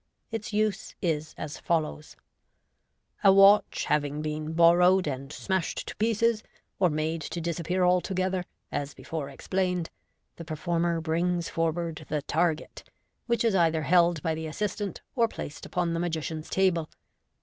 [0.31, 2.15] Its use is as follows:
[3.23, 6.41] A watch having been borrowed, and smashed to pieces
[6.79, 8.39] or made to disappear altogether.
[8.39, 8.79] MODERN MA G/C.
[8.79, 9.89] 22 1 as before explained,
[10.37, 12.83] the performer brings forward the target,
[13.27, 16.89] which is either held by the assistant or placed upon the magician's table.